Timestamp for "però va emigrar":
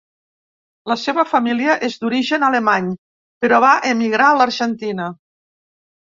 3.45-4.31